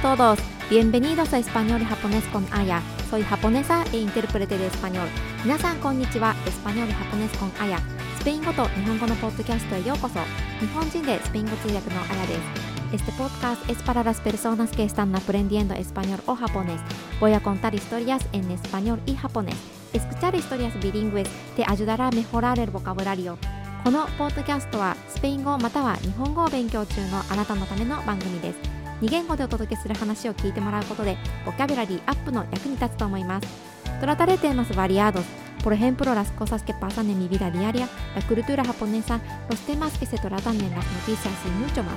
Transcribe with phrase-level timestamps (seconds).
[0.00, 0.38] todos,
[0.70, 2.80] bienvenidos a Español y Japonés con Aya.
[3.10, 5.06] Soy japonesa e intérprete de español.
[5.44, 7.78] 皆さんこんにちは、エスパニョール・ハポネスコン・アヤ。
[8.18, 10.18] スペイン語と日本語のポッドキャストへようこそ。
[10.60, 13.04] 日本人でスペイン語通訳のアヤです。
[13.04, 16.80] Este podcast es para las personas que están aprendiendo español o japonés.
[17.20, 19.56] Voy a contar historias en español y japonés.
[19.92, 23.36] Escuchar historias bilingües te ayudará a mejorar el vocabulario.
[23.84, 28.79] このポッドキャストはスペイン語または日本語を勉強中のあなたのための番組です。
[29.01, 33.47] 2言語でお届けする話を聞いてもらうことでボキャブラリーアップの役に立つと思います。
[33.99, 35.64] Trataré temas variados.
[35.64, 40.16] Por ejemplo, las cosas que pasan en mi vida diaria, la cultura japonesa, los temas
[40.16, 41.95] que se tratan en las noticias y mucho más.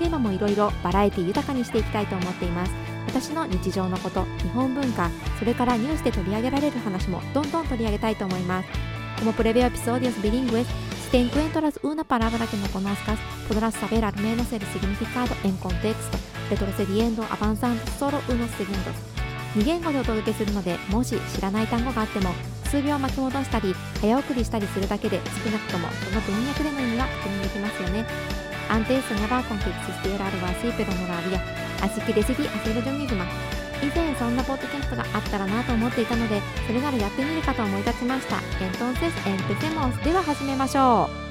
[0.00, 2.72] テーマもいろいろバラエティ豊かにしていきたいと思っています。
[3.06, 8.68] 私の日常のこと日本文化それからニュースで取り上げられる話もどんどん取り上げたいと思います。
[9.20, 14.29] Como cada episodio es bilingüe, si te encuentras una palabra que no conozcas, podrás saber
[14.29, 16.39] al menos el significado en contexto.
[16.50, 18.94] Retrocediendo, avanzando solo unos segundos
[19.54, 22.30] 2言語でお届けするのでもし知らない単語があっても
[22.64, 28.04] 数秒巻き戻したり早送りしたりするだけで少なくともその文脈での意味は確認できますよね
[28.70, 31.42] Antes soñaba con que existiera algo así, pero no lo había.
[31.82, 33.26] Así que decidí hacerlo yo misma.
[33.82, 38.36] 以前そんなポッドキャストがあったらなと思っていたので、それならやってみるかと思い立ちました。
[38.60, 40.04] Entonces, empecemos.
[40.04, 41.29] では始めましょう。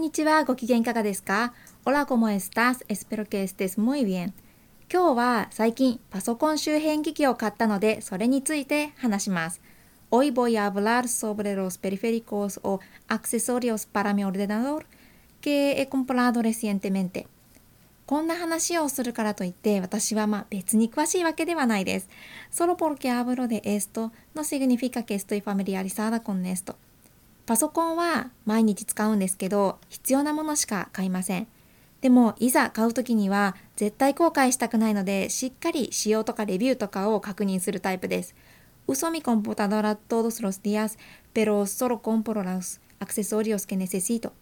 [0.00, 1.52] んにちは、ご機嫌いかがですか
[1.84, 2.86] Hola, ¿cómo estás?
[2.88, 4.32] Espero que estés muy bien.
[4.90, 9.60] 今日は最近パソコン周辺機器を買ったので、それについて話します。
[10.10, 14.86] Hoy voy a hablar sobre los periféricos o accesorios para mi ordenador
[15.42, 17.26] que he comprado recientemente.
[18.06, 22.08] こんな話をするからといって私はまあ別に詳しいわけではないです。
[22.50, 26.76] Solo porque hablo de esto no significa que estoy familiarizada con esto.
[27.50, 31.48] パソコンは毎日使うんですけど必要なものしか買いません
[32.00, 38.36] でもいざ買う時には絶対後悔したくないのでしっかり仕様とかレビューとかを確認するタイプです
[38.86, 40.96] Uso mi computadora todos los días,
[41.32, 44.32] pero solo compro los accesorios que necesito.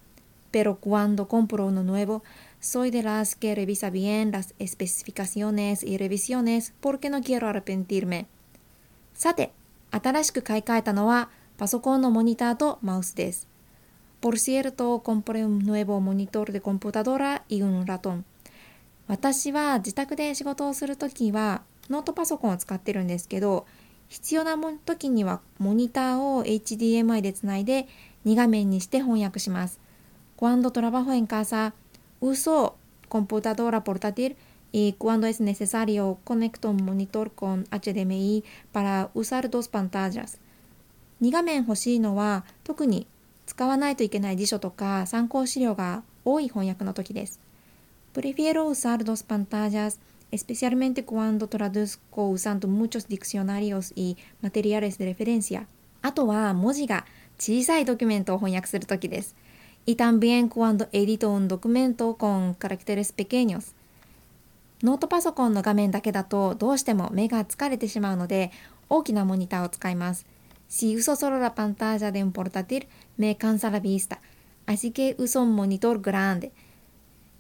[0.51, 2.23] Pero cuando compro uno nuevo,
[2.61, 8.27] soy de las que revisa bien las especificaciones y revisiones porque no quiero arrepentirme.
[9.15, 9.53] さて、
[9.91, 13.49] 新しく買い替えたのはパソコンのモニターとマウスです。
[14.21, 18.23] Por cierto, compré un nuevo monitor de computadora y un ratón.
[19.09, 23.67] 私は自宅で仕事をするときはノートパソコンを使ってるんですけど
[24.09, 27.89] 必要な時にはモニターを HDMI でつないで
[28.25, 29.81] 2画面にして翻訳します。
[30.37, 31.73] Cuando trabajo en casa,
[32.21, 32.75] uso
[33.09, 34.37] computadora portátil
[34.71, 40.39] y cuando es necesario conecto un monitor con HDMI para usar dos pantallas.
[41.21, 43.07] 2画面欲しいのは特に
[43.47, 47.41] 使わないといけない辞書とか参考資料が多い翻訳の時です。
[48.15, 49.99] Prefiero usar dos pantallas,
[50.33, 55.67] especialmente cuando traduzco usando muchos diccionarios y materiales de referencia.
[56.03, 57.05] あとは文字が
[57.39, 59.35] 小さいドキュメントを翻訳するときです。
[59.87, 63.75] Y también cuando edito un documento con caracteres pequeños.
[64.83, 68.53] ノートパソコンの画面だけだとどうしても目が疲れてしまうので
[68.89, 70.27] 大きなモニターを使います。
[70.69, 72.87] Si uso solo la pantalla de un portátil,
[73.17, 74.21] me cansa la vista.
[74.67, 76.53] Así que uso un monitor grande.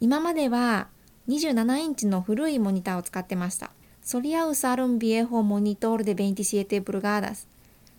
[0.00, 0.88] 今までは
[1.28, 3.70] 27インチの古いモニターを使ってました。
[4.02, 7.46] Solía usar un viejo monitor de 27 pulgadas.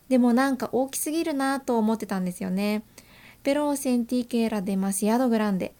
[0.08, 2.82] でもなんか大きすぎるなと思ってたんですよね。
[3.44, 5.72] Pero sentí que era demasiado grande.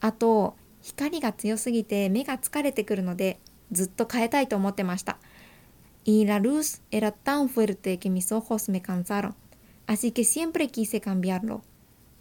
[0.00, 3.38] あと、光が強すぎて目が疲れてくるので
[3.70, 5.16] ずっと変えたいと思ってました。
[6.04, 9.34] Y la luz era tan fuerte que mis ojos me cansaron,
[9.86, 11.62] así que siempre quise cambiarlo.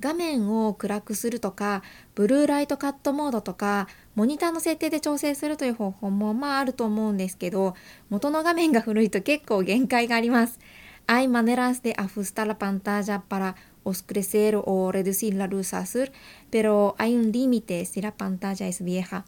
[0.01, 1.83] 画面を暗くするとか、
[2.15, 7.75] ブルーライトカットモードとか、モニターの設定で調整するという方法もまああると思うんですけど、
[8.09, 10.59] 元の画面が古いと結構限界があります。
[11.07, 16.11] Hay maneras de ajustar la pantalla para oscurecer o reducir la luz azul,
[16.49, 19.25] pero hay un límite si la pantalla es vieja.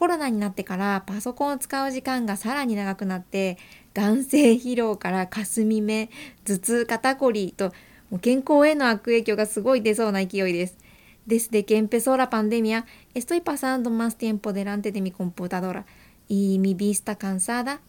[0.00, 3.58] コロナになってからパソコンを使う時間がさらに長くなって
[3.92, 6.08] 眼性疲労からかすみ目
[6.46, 7.70] 頭痛肩こりと
[8.22, 10.78] 健康への悪影響がすごい出そうな勢いです。
[11.28, 15.84] Desde que empezó la pandemia, estoy pasando más tiempo delante de mi computadora
[16.28, 17.82] y mi vista cansada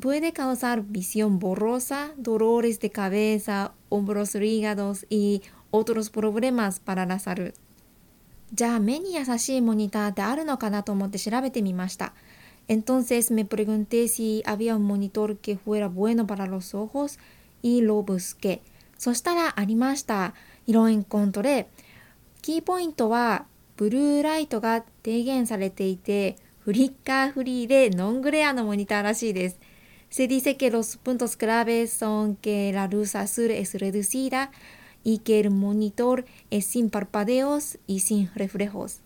[0.00, 7.52] puede causar visión borrosa, dolores de cabeza, hombros rígados y otros problemas para la salud.
[8.52, 12.12] じゃあ目に優しいモニターってあるのかなと思って調べてみました。
[12.68, 17.18] Entonces me pregunté si había un monitor que fuera bueno para los ojos
[17.62, 18.60] y lo busqué.
[18.98, 20.34] そしたらありました。
[20.66, 21.68] いろんコントで
[22.42, 23.46] キーポイントは
[23.76, 29.60] ブルーライトが低減されていてフリッカーフリーでノングレアのモニターらしいです。
[30.08, 34.50] Se dice que los puntos claves son que la luz azul es reducida
[35.06, 39.00] y que el monitor es sin parpadeos y sin reflejos.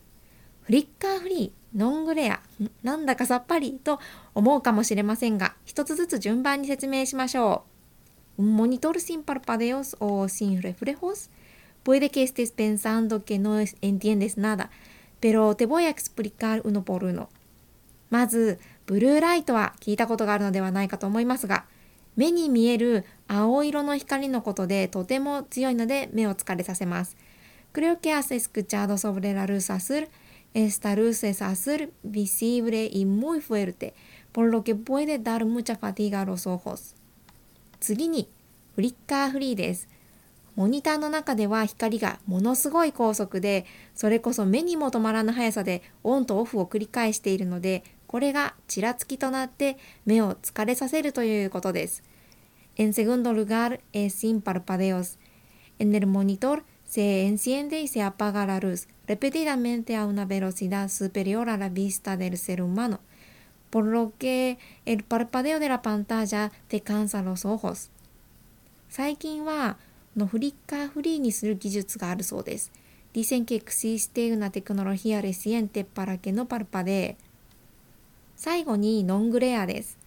[0.63, 2.41] フリッカーフリー、ノングレア、
[2.83, 4.01] なんだかさっぱりと
[4.35, 7.65] 思うかもしれませんが、一つずつ順番に説明しましょ
[8.39, 8.43] う。
[8.43, 11.29] Un monitor sin parpadeos o sin reflejos
[11.85, 14.71] Puede que estés pensando que no entiendes nada,
[15.21, 17.29] pero te voy a explicar uno por uno.
[18.09, 21.67] まず、ブルーライトは聞いたことがあるのではないかと思いますが、
[22.17, 27.17] 目に見える青色の光のことでとても強いので目を疲れさせます。
[27.73, 30.09] Creo que has escuchado sobre la luz azul.
[30.53, 33.95] Esta luz es azul, visible y muy fuerte,
[34.33, 36.97] por lo que puede dar mucha fatiga a los ojos.
[37.79, 38.29] 次に、
[38.75, 39.89] フリッカーフリーです。
[40.57, 43.65] モニターの中では光がものすごい高速で
[43.95, 52.03] それこそ目にも止まらぬ速さでオンとオフを繰り返しているのでこれがちらつきとなって目を疲れさせるということです。
[52.75, 55.17] En segundo lugar es sin parpadeos.
[55.79, 61.49] En el monitor se enciende y se apaga la luz repetidamente a una velocidad superior
[61.49, 62.99] a la vista del ser humano,
[63.71, 67.91] por lo que el parpadeo de la pantalla te cansa los ojos.
[68.89, 69.77] 最近は
[70.17, 72.73] のフリッカーフリーにする技術があるそうです。
[73.15, 77.17] Dicen que existe una tecnología reciente para que no parpadee。
[78.43, 79.99] 最後にノングレアです。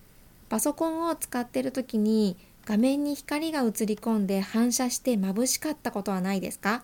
[0.50, 2.36] パソコンを使っている時に
[2.66, 6.84] 画面に光が映り込んで反射して眩しかったことはないですか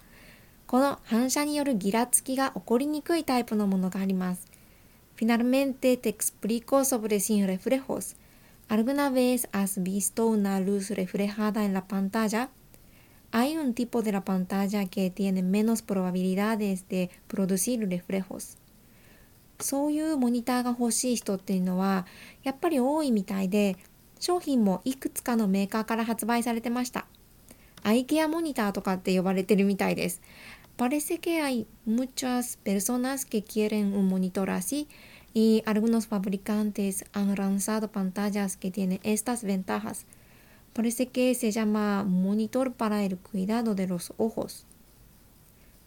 [0.67, 4.45] この反射によるギラつきが起こりにくいタイプのものがあります。
[5.17, 8.15] Finalmente te explico sobre sin reflejos.
[8.67, 12.49] ¿Alguna vez has visto una luz reflejada en la pantalla?
[13.31, 18.59] hay un tipo de la pantalla que tiene menos probabilidades de producir reflejos
[19.59, 22.05] そういうモニターが欲しい人っていうのは
[22.43, 23.75] やっぱり多いみたいで
[24.19, 27.05] 商品もいくつかのメーカーから発売されてました
[27.83, 30.21] アイケアモニターとかって呼ばれてるみたいです
[30.77, 34.87] Parece que hay muchas personas que quieren un monitor así
[35.33, 40.05] y algunos fabricantes han lanzado pantallas que tienen estas ventajas
[40.73, 44.65] Parece que se llama monitor para el cuidado de los ojos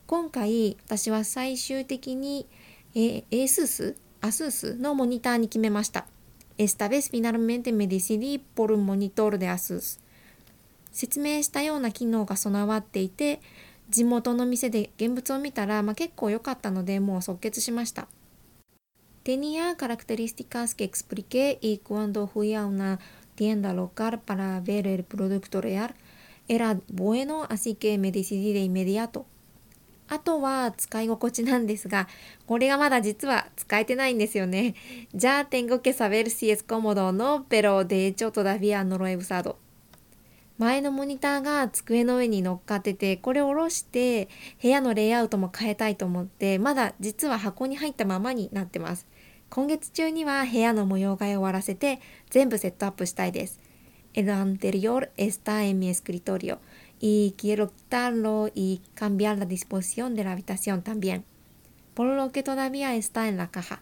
[0.06, 2.46] 今回私は最終的に、
[2.94, 6.06] えー、ASUS, ASUS のモニターに決めました
[6.58, 9.98] Esta vez finalmente me decidí por un monitor de ASUS
[10.92, 13.40] 説明したような機能が備わっていて
[13.88, 18.08] 地元の店で現物を見たら、まあ、結構良かったのでもう即決しました
[19.24, 22.98] Tenía características que expliqué y cuando fui a una
[23.36, 25.94] tienda local para ver el producto real
[26.48, 29.26] era bueno, así que me decidí de inmediato.
[30.08, 32.08] あとは使い心地なんですが、
[32.46, 34.74] これがまだ実は使えてないんですよね。
[35.14, 39.16] Ya tengo que saber si es cómodo o no, pero de hecho todavía no lo he
[39.16, 39.56] usado.
[40.58, 44.28] 前のモニターが机の上に乗っかってて、これを下ろして
[44.62, 49.06] 部屋のレイアウトも変えたいと思って、まだ実は箱に入ったままになってます。
[49.50, 52.00] 今月中には部屋の模様替えを終わらせて
[52.30, 53.60] 全部セットアップしたいです。
[54.14, 56.58] El anterior está en mi escritorio
[57.01, 61.23] y quiero quitarlo y cambiar la disposición de la habitación también,
[61.93, 63.81] por lo que todavía está en la caja.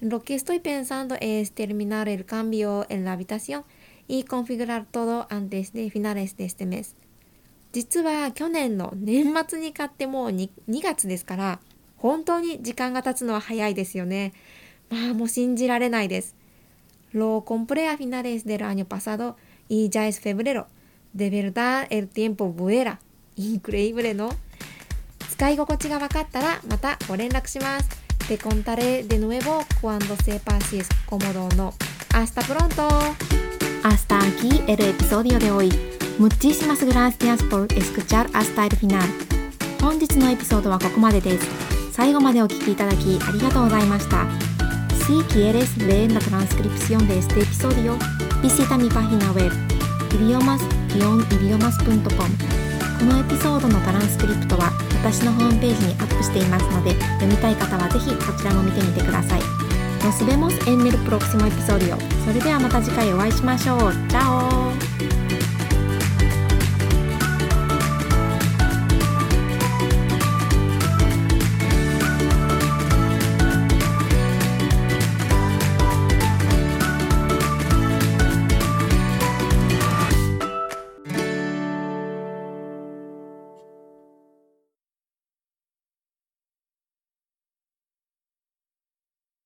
[0.00, 3.64] Lo que estoy pensando es terminar el cambio en la habitación
[4.08, 6.96] y configurar todo antes de finales de este mes.
[7.72, 11.58] 実は去年の年末に買ってもう 2, 2月ですから
[11.96, 14.32] 本当に時間が経つのは早いですよね。
[14.90, 16.36] まあもう信じられないです。
[17.12, 19.36] Lo compré a finales del año pasado
[19.68, 20.66] y ya es febrero.
[21.13, 22.99] De verdad el tiempo vuela.
[23.35, 24.29] Increíble, ¿no?
[25.39, 27.89] 使い心地が分かったらまたご連絡します。
[28.27, 31.73] Te contaré de nuevo cuando sepas si es cómodo o no.
[32.13, 32.87] Hasta pronto.
[33.83, 35.71] Hasta aquí el episodio de hoy.
[36.19, 39.01] Muchísimas gracias por escuchar hasta el final.
[39.81, 41.47] 本日のエピソードはここまでです。
[41.93, 44.27] 最後までお聴きいただきありがとうございました。
[45.05, 47.97] Si quieres leer la transcripción de este episodio,
[48.43, 49.51] visita mi página web
[50.13, 52.09] idiomas idiomas-idiomas.com
[52.99, 59.41] このエピソードのトランスクリプトは私のホームページにアップしていますので読みたい方はぜひこちらも見てみてください。
[60.01, 61.97] Nos vemos en el próximo episodio.
[62.25, 63.93] それではまた次回お会いしましょう。
[64.09, 65.28] チャオ